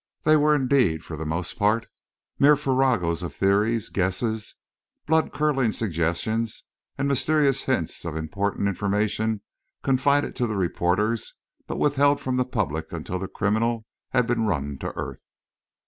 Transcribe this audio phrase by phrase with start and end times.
[0.23, 1.85] They were, indeed, for the most part,
[2.39, 4.55] mere farragos of theories, guesses,
[5.05, 6.63] blood curdling suggestions,
[6.97, 9.41] and mysterious hints of important information
[9.83, 11.35] confided to the reporters
[11.67, 15.21] but withheld from the public until the criminal had been run to earth.